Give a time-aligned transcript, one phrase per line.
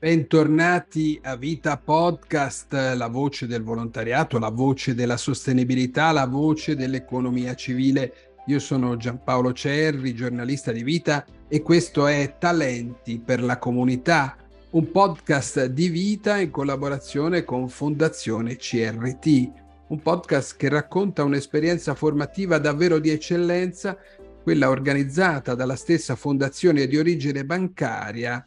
[0.00, 7.54] Bentornati a Vita Podcast, la voce del volontariato, la voce della sostenibilità, la voce dell'economia
[7.54, 8.14] civile.
[8.46, 14.38] Io sono Giampaolo Cerri, giornalista di Vita e questo è Talenti per la comunità,
[14.70, 19.52] un podcast di Vita in collaborazione con Fondazione CRT,
[19.88, 23.98] un podcast che racconta un'esperienza formativa davvero di eccellenza,
[24.42, 28.42] quella organizzata dalla stessa fondazione di origine bancaria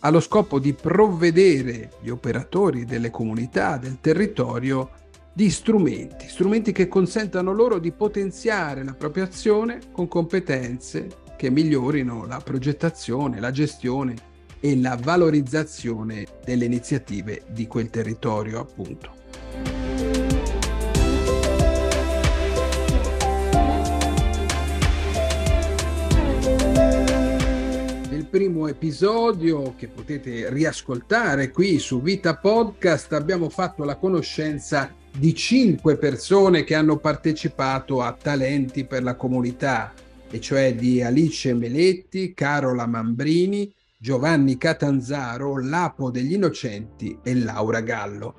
[0.00, 4.90] allo scopo di provvedere gli operatori delle comunità, del territorio,
[5.32, 12.24] di strumenti, strumenti che consentano loro di potenziare la propria azione con competenze che migliorino
[12.24, 14.14] la progettazione, la gestione
[14.60, 19.24] e la valorizzazione delle iniziative di quel territorio, appunto.
[28.36, 35.96] Primo episodio che potete riascoltare qui su Vita Podcast abbiamo fatto la conoscenza di cinque
[35.96, 39.94] persone che hanno partecipato a Talenti per la comunità,
[40.30, 48.34] e cioè di Alice Meletti, Carola Mambrini, Giovanni Catanzaro, Lapo degli Innocenti e Laura Gallo.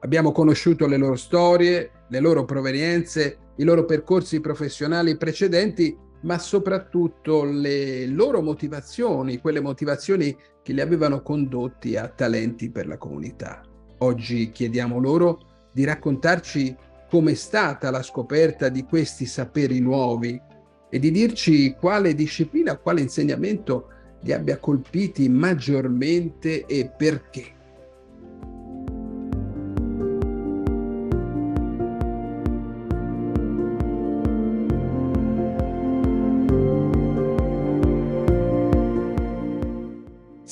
[0.00, 7.44] Abbiamo conosciuto le loro storie, le loro provenienze, i loro percorsi professionali precedenti ma soprattutto
[7.44, 13.62] le loro motivazioni, quelle motivazioni che li avevano condotti a talenti per la comunità.
[13.98, 16.76] Oggi chiediamo loro di raccontarci
[17.08, 20.40] com'è stata la scoperta di questi saperi nuovi
[20.88, 23.88] e di dirci quale disciplina, quale insegnamento
[24.22, 27.55] li abbia colpiti maggiormente e perché.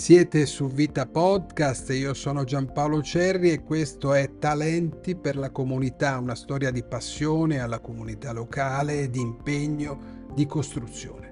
[0.05, 6.19] Siete su Vita Podcast, io sono Giampaolo Cerri e questo è Talenti per la comunità,
[6.19, 11.24] una storia di passione alla comunità locale, di impegno, di costruzione.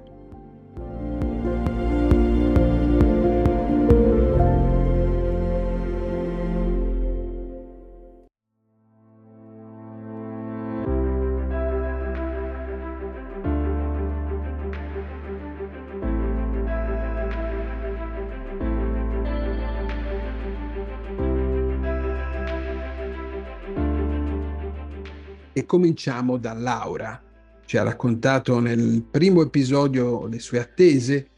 [25.62, 27.22] E cominciamo da Laura.
[27.64, 31.28] Ci ha raccontato nel primo episodio le sue attese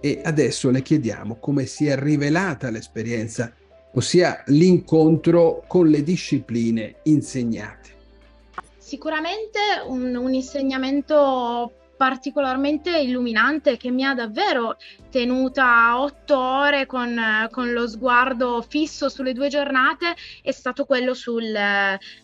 [0.00, 3.54] e adesso le chiediamo come si è rivelata l'esperienza,
[3.92, 7.90] ossia l'incontro con le discipline insegnate.
[8.78, 14.76] Sicuramente un, un insegnamento particolarmente illuminante che mi ha davvero
[15.08, 21.56] tenuta otto ore con, con, lo sguardo fisso sulle due giornate è stato quello sul,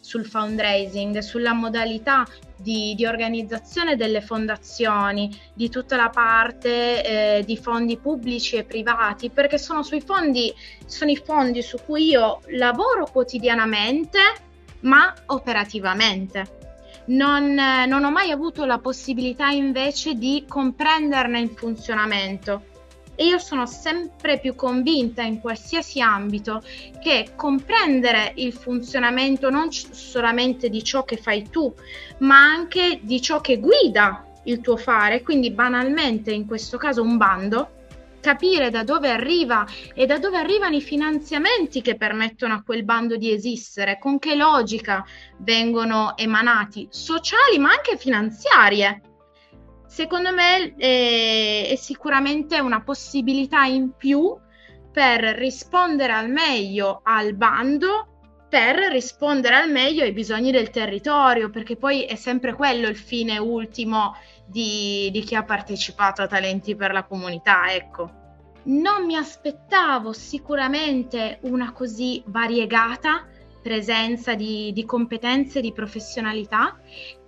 [0.00, 7.56] sul fundraising, sulla modalità di, di, organizzazione delle fondazioni, di tutta la parte eh, di
[7.56, 10.53] fondi pubblici e privati, perché sono fondi,
[10.87, 14.19] sono i fondi su cui io lavoro quotidianamente,
[14.81, 16.58] ma operativamente
[17.09, 22.65] non, non ho mai avuto la possibilità invece di comprenderne il funzionamento.
[23.15, 26.63] E io sono sempre più convinta in qualsiasi ambito
[27.03, 31.75] che comprendere il funzionamento non solamente di ciò che fai tu,
[32.19, 37.17] ma anche di ciò che guida il tuo fare, quindi banalmente in questo caso un
[37.17, 37.71] bando,
[38.28, 43.16] capire da dove arriva e da dove arrivano i finanziamenti che permettono a quel bando
[43.16, 45.03] di esistere, con che logica
[45.39, 49.00] vengono emanati, sociali ma anche finanziarie.
[49.87, 54.37] Secondo me è, è sicuramente una possibilità in più
[54.93, 58.08] per rispondere al meglio al bando
[58.47, 63.38] per rispondere al meglio ai bisogni del territorio, perché poi è sempre quello il fine
[63.38, 64.14] ultimo
[64.49, 68.11] di, di chi ha partecipato a Talenti per la comunità, ecco.
[68.65, 73.27] Non mi aspettavo sicuramente una così variegata
[73.62, 76.79] presenza di, di competenze, di professionalità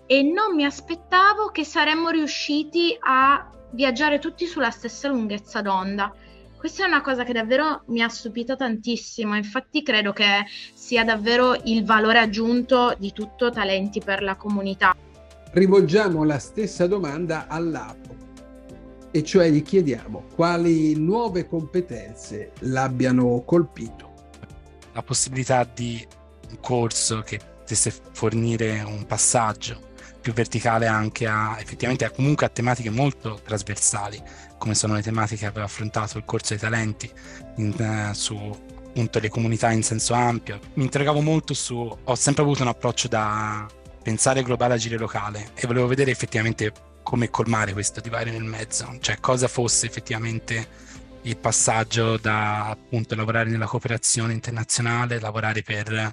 [0.06, 6.12] e non mi aspettavo che saremmo riusciti a viaggiare tutti sulla stessa lunghezza d'onda.
[6.56, 10.44] Questa è una cosa che davvero mi ha stupito tantissimo, infatti credo che
[10.74, 14.94] sia davvero il valore aggiunto di tutto Talenti per la comunità
[15.52, 18.16] rivolgiamo la stessa domanda all'Apo,
[19.10, 24.08] e cioè gli chiediamo quali nuove competenze l'abbiano colpito.
[24.92, 26.06] La possibilità di
[26.50, 29.88] un corso che potesse fornire un passaggio
[30.20, 34.22] più verticale anche a effettivamente a, comunque a tematiche molto trasversali,
[34.58, 37.10] come sono le tematiche che aveva affrontato il corso dei talenti
[37.56, 38.36] in, uh, su
[38.90, 40.60] appunto le comunità in senso ampio.
[40.74, 43.66] Mi interrogavo molto su, ho sempre avuto un approccio da
[44.02, 49.18] pensare globale, agire locale e volevo vedere effettivamente come colmare questo divario nel mezzo, cioè
[49.20, 50.88] cosa fosse effettivamente
[51.22, 56.12] il passaggio da appunto lavorare nella cooperazione internazionale, lavorare per eh,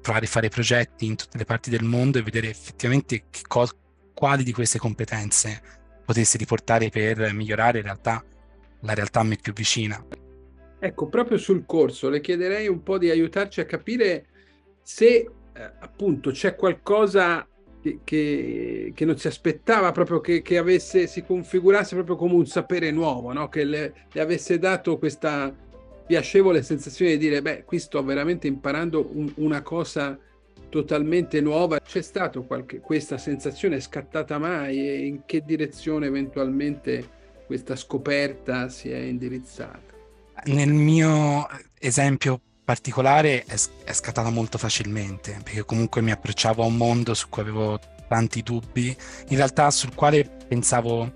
[0.00, 3.68] provare a fare progetti in tutte le parti del mondo e vedere effettivamente co-
[4.14, 5.60] quali di queste competenze
[6.04, 8.24] potessi riportare per migliorare in realtà
[8.80, 10.04] la realtà a me più vicina.
[10.78, 14.26] Ecco, proprio sul corso le chiederei un po' di aiutarci a capire
[14.82, 17.46] se eh, appunto c'è qualcosa
[18.04, 22.90] che, che, non si aspettava proprio che, che, avesse, si configurasse proprio come un sapere
[22.90, 23.48] nuovo, no?
[23.48, 25.54] che le, le, avesse dato questa
[26.06, 30.18] piacevole sensazione di dire, beh, qui sto veramente imparando un, una cosa
[30.68, 31.80] totalmente nuova.
[31.80, 32.40] C'è stata
[32.80, 37.14] questa sensazione scattata mai e in che direzione eventualmente
[37.46, 39.94] questa scoperta si è indirizzata?
[40.46, 41.46] Nel mio
[41.78, 43.54] esempio particolare è,
[43.84, 47.78] è scattata molto facilmente, perché comunque mi approcciavo a un mondo su cui avevo
[48.08, 48.94] tanti dubbi,
[49.28, 51.12] in realtà sul quale pensavo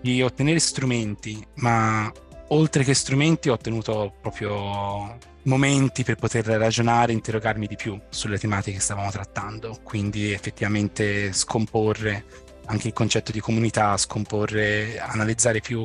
[0.00, 2.10] di ottenere strumenti, ma
[2.48, 8.76] oltre che strumenti ho ottenuto proprio momenti per poter ragionare interrogarmi di più sulle tematiche
[8.76, 12.24] che stavamo trattando, quindi effettivamente scomporre
[12.66, 15.84] anche il concetto di comunità, scomporre, analizzare più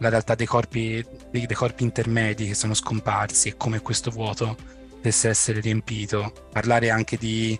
[0.00, 4.56] la realtà dei corpi, dei, dei corpi intermedi che sono scomparsi e come questo vuoto
[4.90, 6.48] potesse essere riempito.
[6.52, 7.58] Parlare anche di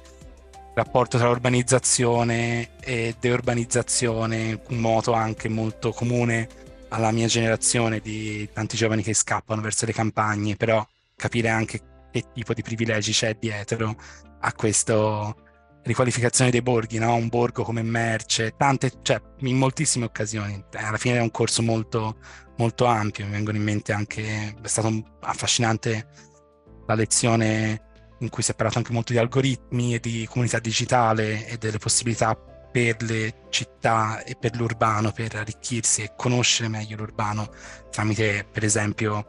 [0.75, 6.49] rapporto tra urbanizzazione e deurbanizzazione, un moto anche molto comune
[6.89, 10.85] alla mia generazione di tanti giovani che scappano verso le campagne, però
[11.17, 13.95] capire anche che tipo di privilegi c'è dietro
[14.41, 15.35] a questa
[15.83, 17.15] riqualificazione dei borghi, no?
[17.15, 20.63] un borgo come merce, tante, cioè in moltissime occasioni.
[20.75, 22.17] Alla fine è un corso molto,
[22.57, 26.07] molto ampio, mi vengono in mente anche, è stato affascinante
[26.87, 27.89] la lezione
[28.21, 31.79] in cui si è parlato anche molto di algoritmi e di comunità digitale e delle
[31.79, 32.37] possibilità
[32.71, 37.51] per le città e per l'urbano per arricchirsi e conoscere meglio l'urbano
[37.91, 39.27] tramite per esempio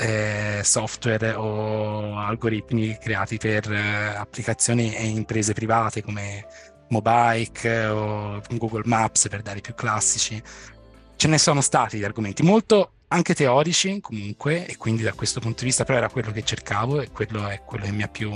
[0.00, 6.46] eh, software o algoritmi creati per eh, applicazioni e imprese private come
[6.88, 10.42] Mobike o Google Maps per dare i più classici.
[11.16, 15.60] Ce ne sono stati di argomenti molto anche teorici comunque e quindi da questo punto
[15.60, 18.30] di vista però era quello che cercavo e quello è quello che mi ha più,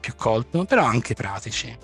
[0.00, 1.76] più colto, però anche pratici.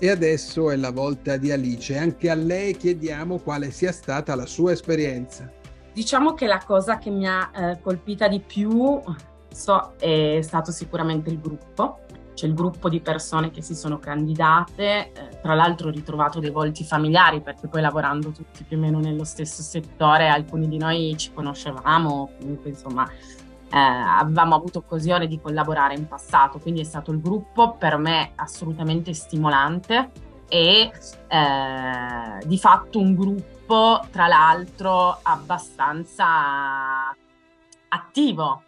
[0.00, 4.46] E adesso è la volta di Alice, anche a lei chiediamo quale sia stata la
[4.46, 5.52] sua esperienza.
[5.98, 9.02] Diciamo che la cosa che mi ha eh, colpita di più
[9.48, 12.02] so, è stato sicuramente il gruppo,
[12.34, 16.50] c'è il gruppo di persone che si sono candidate, eh, tra l'altro ho ritrovato dei
[16.50, 21.16] volti familiari perché poi lavorando tutti più o meno nello stesso settore, alcuni di noi
[21.18, 23.04] ci conoscevamo, comunque insomma
[23.68, 28.34] eh, avevamo avuto occasione di collaborare in passato, quindi è stato il gruppo per me
[28.36, 30.12] assolutamente stimolante
[30.48, 30.90] e
[31.28, 37.14] eh, di fatto un gruppo tra l'altro abbastanza
[37.88, 38.62] attivo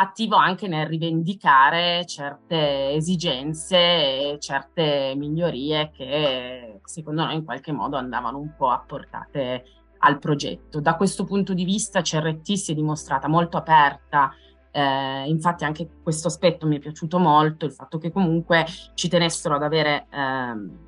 [0.00, 7.96] attivo anche nel rivendicare certe esigenze e certe migliorie che secondo noi in qualche modo
[7.96, 9.64] andavano un po' apportate
[9.98, 10.80] al progetto.
[10.80, 14.32] Da questo punto di vista CRT si è dimostrata molto aperta
[14.70, 18.64] eh, infatti anche questo aspetto mi è piaciuto molto, il fatto che comunque
[18.94, 20.87] ci tenessero ad avere ehm,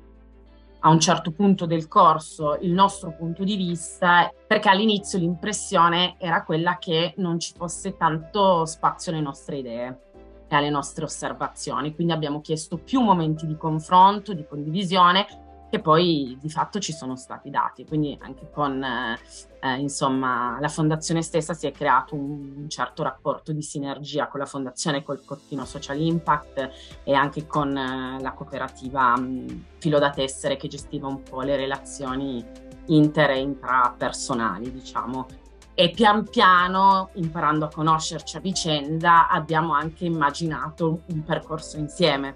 [0.83, 6.43] a un certo punto del corso il nostro punto di vista, perché all'inizio l'impressione era
[6.43, 9.99] quella che non ci fosse tanto spazio alle nostre idee
[10.47, 11.93] e alle nostre osservazioni.
[11.93, 15.27] Quindi abbiamo chiesto più momenti di confronto, di condivisione
[15.71, 17.85] che poi di fatto ci sono stati dati.
[17.85, 19.17] Quindi anche con eh,
[19.61, 24.41] eh, insomma, la fondazione stessa si è creato un, un, certo rapporto di sinergia con
[24.41, 26.69] la fondazione, col Cortino Social Impact
[27.05, 31.55] e anche con eh, la cooperativa mh, Filo da Tessere che gestiva un po' le
[31.55, 32.45] relazioni
[32.87, 35.25] inter e intrapersonali, diciamo.
[35.73, 42.35] E pian piano, imparando a conoscerci a vicenda, abbiamo anche immaginato un percorso insieme.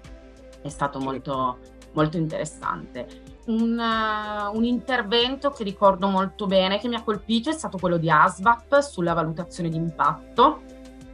[0.62, 1.58] È stato molto,
[1.96, 7.52] molto interessante un, uh, un, intervento che ricordo molto bene, che mi ha colpito, è
[7.52, 10.62] stato quello di ASVAP sulla valutazione di impatto.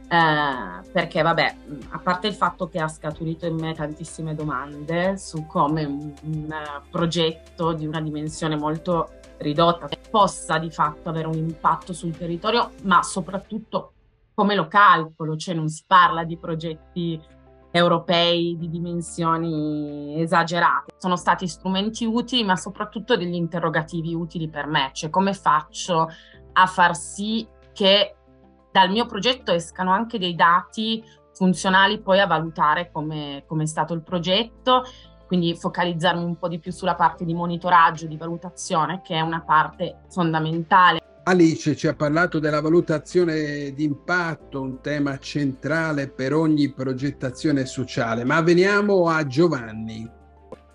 [0.07, 1.55] Eh, perché vabbè,
[1.89, 6.55] a parte il fatto che ha scaturito in me tantissime domande su come un, un
[6.91, 13.01] progetto di una dimensione molto ridotta possa di fatto avere un impatto sul territorio, ma
[13.01, 13.93] soprattutto
[14.35, 17.19] come lo calcolo, cioè non si parla di progetti
[17.75, 20.93] europei di dimensioni esagerate.
[20.97, 26.07] Sono stati strumenti utili, ma soprattutto degli interrogativi utili per me, cioè come faccio
[26.53, 28.15] a far sì che
[28.71, 31.03] dal mio progetto escano anche dei dati
[31.33, 34.83] funzionali poi a valutare come, come è stato il progetto,
[35.25, 39.41] quindi focalizzarmi un po' di più sulla parte di monitoraggio, di valutazione, che è una
[39.41, 41.02] parte fondamentale.
[41.25, 48.25] Alice ci ha parlato della valutazione di impatto, un tema centrale per ogni progettazione sociale,
[48.25, 50.05] ma veniamo a Giovanni.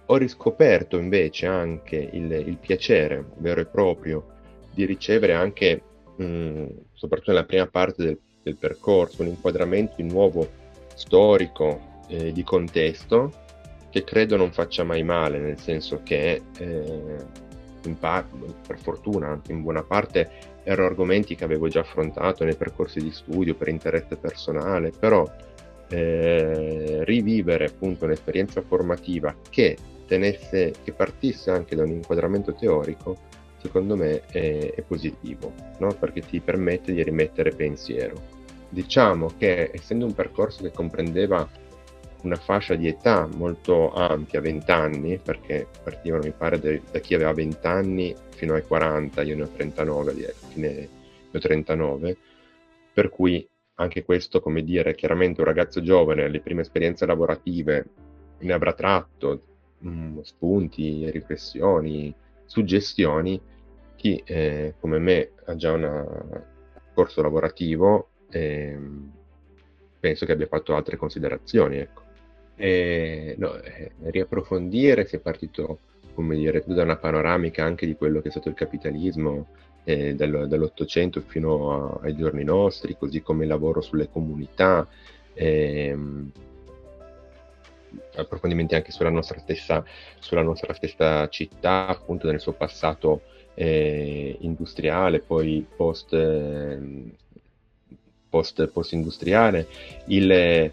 [0.06, 4.24] Ho riscoperto invece anche il, il piacere vero e proprio
[4.72, 5.82] di ricevere anche,
[6.16, 6.64] mh,
[6.94, 10.48] soprattutto nella prima parte del, del, percorso, un inquadramento in nuovo
[10.94, 13.32] storico eh, di contesto
[13.90, 17.46] che credo non faccia mai male, nel senso che eh,
[17.96, 23.10] parte, per fortuna, in buona parte erano argomenti che avevo già affrontato nei percorsi di
[23.10, 25.30] studio per interesse personale, però
[25.88, 29.76] eh, rivivere appunto un'esperienza formativa che
[30.06, 33.16] tenesse, che partisse anche da un inquadramento teorico,
[33.60, 35.94] secondo me è, è positivo, no?
[35.94, 38.36] perché ti permette di rimettere pensiero.
[38.68, 41.48] Diciamo che essendo un percorso che comprendeva
[42.22, 47.14] una fascia di età molto ampia, 20 anni, perché partivano mi pare de, da chi
[47.14, 50.88] aveva 20 anni fino ai 40, io ne ho 39, direi, fine ne
[51.32, 52.16] ho 39,
[52.92, 57.86] per cui anche questo, come dire, chiaramente un ragazzo giovane alle prime esperienze lavorative
[58.38, 59.42] ne avrà tratto
[59.78, 62.12] mh, mm, spunti, riflessioni,
[62.44, 63.40] suggestioni,
[63.94, 66.44] chi eh, come me ha già un
[66.94, 68.78] corso lavorativo eh,
[70.00, 72.06] penso che abbia fatto altre considerazioni, ecco
[72.58, 75.78] eh, no, eh, riapprofondire, si è partito,
[76.14, 79.46] come dire, da una panoramica anche di quello che è stato il capitalismo
[79.84, 84.86] eh, dal, dall'Ottocento fino a, ai giorni nostri, così come il lavoro sulle comunità,
[85.34, 86.30] ehm,
[88.16, 89.84] approfondimenti anche sulla nostra stessa,
[90.18, 93.22] sulla nostra stessa città, appunto nel suo passato
[93.54, 97.10] eh, industriale, poi post, ehm,
[98.28, 99.68] post, post industriale,
[100.06, 100.72] il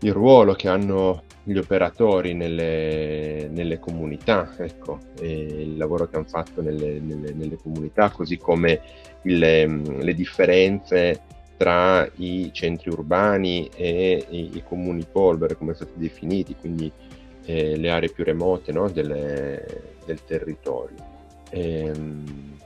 [0.00, 6.60] il ruolo che hanno gli operatori nelle, nelle comunità, ecco, il lavoro che hanno fatto
[6.60, 8.80] nelle, nelle, nelle comunità, così come
[9.22, 11.22] il, le differenze
[11.56, 16.92] tra i centri urbani e i, i comuni polvere, come sono stati definiti, quindi
[17.46, 20.96] eh, le aree più remote no, delle, del territorio.
[21.50, 22.56] E, ehm,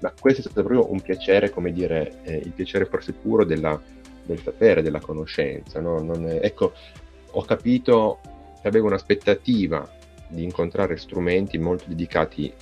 [0.00, 3.80] ma questo è stato proprio un piacere, come dire, eh, il piacere forse puro della,
[4.24, 5.80] del sapere, della conoscenza.
[5.80, 5.98] No?
[6.26, 6.72] È, ecco,
[7.30, 8.20] ho capito
[8.60, 9.88] che avevo un'aspettativa
[10.28, 12.52] di incontrare strumenti molto dedicati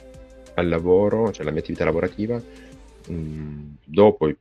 [0.55, 4.37] al lavoro, cioè alla mia attività lavorativa, mh, mm, dopo i,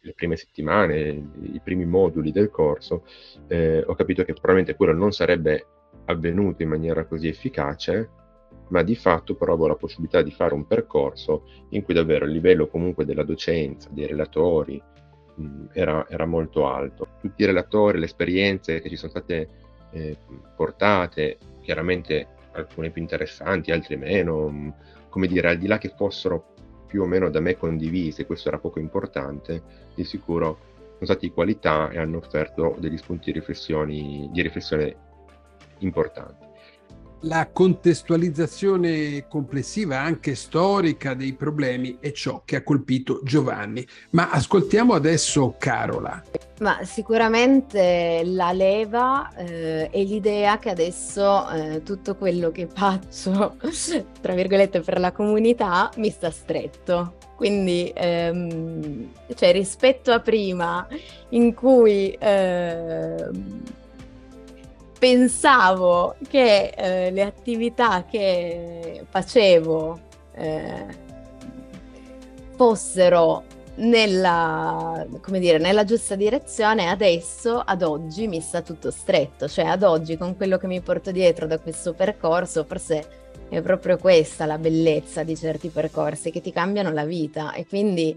[0.00, 3.04] le prime settimane, i primi moduli del corso,
[3.46, 5.66] eh, ho capito che probabilmente quello non sarebbe
[6.06, 8.08] avvenuto in maniera così efficace,
[8.68, 12.68] ma di fatto provo la possibilità di fare un percorso in cui davvero il livello
[12.68, 14.82] comunque della docenza, dei relatori,
[15.72, 17.08] era, era, molto alto.
[17.20, 19.48] Tutti i relatori, le esperienze che ci sono state
[19.92, 20.16] eh,
[20.56, 24.74] portate, chiaramente alcune più interessanti, altre meno,
[25.08, 26.54] come dire, al di là che fossero
[26.86, 29.62] più o meno da me condivise, questo era poco importante,
[29.94, 30.70] di sicuro
[31.02, 34.96] sono stati di qualità e hanno offerto degli spunti di, di riflessione
[35.78, 36.50] importanti
[37.22, 43.86] la contestualizzazione complessiva anche storica dei problemi è ciò che ha colpito Giovanni.
[44.10, 46.22] Ma ascoltiamo adesso Carola.
[46.60, 53.56] Ma sicuramente la leva eh, è l'idea che adesso eh, tutto quello che faccio,
[54.20, 57.14] tra virgolette, per la comunità mi sta stretto.
[57.36, 60.86] Quindi, ehm, cioè, rispetto a prima,
[61.30, 63.62] in cui ehm,
[65.02, 69.98] pensavo che eh, le attività che facevo
[70.32, 70.86] eh,
[72.54, 73.42] fossero
[73.78, 79.48] nella, dire, nella giusta direzione, adesso, ad oggi, mi sta tutto stretto.
[79.48, 83.04] Cioè, ad oggi, con quello che mi porto dietro da questo percorso, forse
[83.48, 87.54] è proprio questa la bellezza di certi percorsi che ti cambiano la vita.
[87.54, 88.16] E quindi,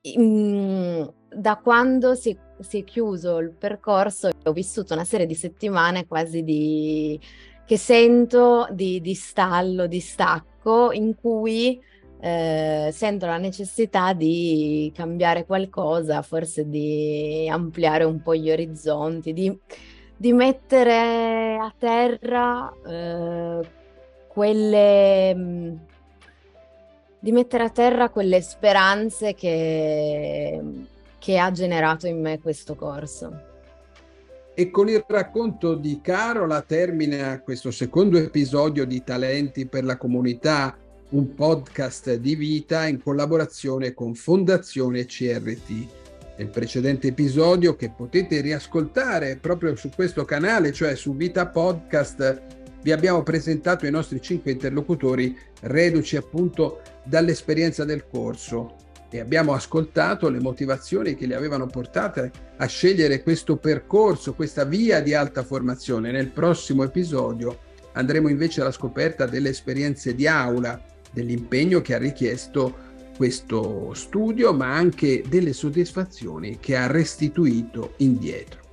[0.00, 5.34] in, mm, da quando si si è chiuso il percorso, ho vissuto una serie di
[5.34, 7.18] settimane quasi di
[7.64, 11.80] che sento di, di stallo, di stacco, in cui
[12.20, 19.58] eh, sento la necessità di cambiare qualcosa, forse di ampliare un po' gli orizzonti, di,
[20.16, 23.68] di mettere a terra eh,
[24.28, 25.74] quelle mm,
[27.18, 30.60] di mettere a terra quelle speranze che
[31.26, 33.40] che ha generato in me questo corso.
[34.54, 40.78] E con il racconto di Carola termina questo secondo episodio di Talenti per la comunità,
[41.08, 45.70] un podcast di vita in collaborazione con Fondazione CRT.
[46.36, 52.40] Nel precedente episodio che potete riascoltare proprio su questo canale, cioè su Vita Podcast,
[52.82, 58.84] vi abbiamo presentato i nostri cinque interlocutori reduci appunto dall'esperienza del corso
[59.16, 65.00] e abbiamo ascoltato le motivazioni che li avevano portate a scegliere questo percorso, questa via
[65.00, 66.10] di alta formazione.
[66.10, 67.58] Nel prossimo episodio
[67.92, 70.80] andremo invece alla scoperta delle esperienze di aula,
[71.12, 72.84] dell'impegno che ha richiesto
[73.16, 78.65] questo studio, ma anche delle soddisfazioni che ha restituito indietro.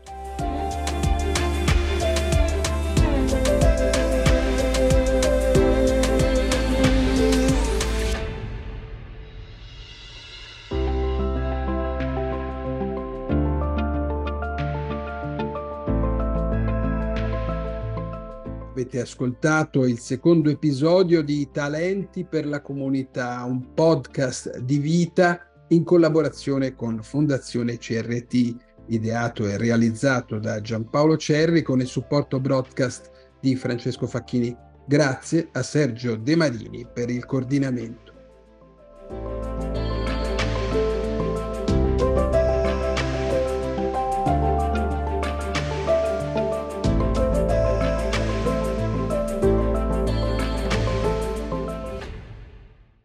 [19.03, 26.75] Ascoltato il secondo episodio di Talenti per la comunità, un podcast di vita in collaborazione
[26.75, 28.55] con Fondazione CRT,
[28.87, 34.55] ideato e realizzato da Giampaolo Cerri con il supporto broadcast di Francesco Facchini.
[34.85, 38.02] Grazie a Sergio De Marini per il coordinamento.